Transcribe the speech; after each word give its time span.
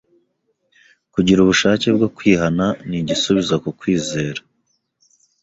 Kugira 1.13 1.39
ubushake 1.41 1.87
bwo 1.95 2.07
kwihana 2.15 2.65
n'igisubizo 2.89 3.53
ku 3.63 3.69
kwizera, 3.79 4.41